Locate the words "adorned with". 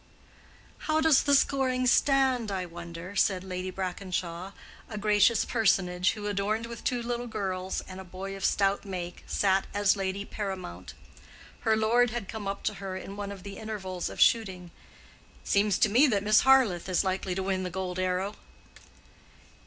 6.25-6.83